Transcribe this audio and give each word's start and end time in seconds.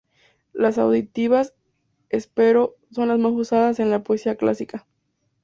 Las 0.53 0.79
auditivas, 0.79 1.53
empero, 2.09 2.75
son 2.89 3.09
las 3.09 3.19
más 3.19 3.33
usadas 3.33 3.79
en 3.79 3.91
la 3.91 4.01
poesía 4.01 4.35
clásica. 4.35 4.87